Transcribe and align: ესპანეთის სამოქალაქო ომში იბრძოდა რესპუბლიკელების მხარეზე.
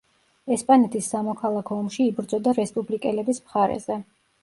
ესპანეთის 0.55 1.09
სამოქალაქო 1.13 1.79
ომში 1.83 2.07
იბრძოდა 2.09 2.57
რესპუბლიკელების 2.63 3.47
მხარეზე. 3.49 4.05